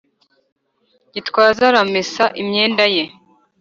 [1.13, 3.03] gitwaza aramesa imyenda ye